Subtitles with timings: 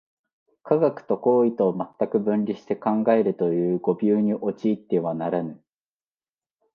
[0.63, 5.63] 科学と行為とを全く分離して考えるという誤謬に陥ってはならぬ。